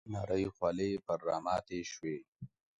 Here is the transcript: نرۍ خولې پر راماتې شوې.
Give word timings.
نرۍ 0.13 0.43
خولې 0.55 0.89
پر 1.05 1.19
راماتې 1.27 1.79
شوې. 1.91 2.17